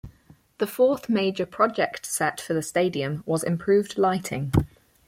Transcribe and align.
The 0.57 0.65
fourth 0.65 1.09
major 1.09 1.45
project 1.45 2.07
set 2.07 2.41
for 2.41 2.55
the 2.55 2.63
stadium 2.63 3.21
was 3.27 3.43
improved 3.43 3.99
lighting. 3.99 4.51